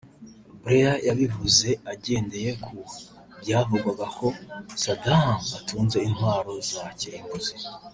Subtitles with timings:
[0.63, 2.75] Blair yabivuze agendeye ku
[3.41, 4.27] byavugwaga ko
[4.81, 7.53] Saddam atunze intwaro za kirimbuzi